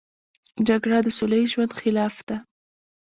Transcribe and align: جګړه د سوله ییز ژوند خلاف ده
جګړه 0.67 0.97
د 1.03 1.07
سوله 1.17 1.35
ییز 1.41 1.49
ژوند 1.53 1.71
خلاف 1.79 2.15
ده 2.27 2.37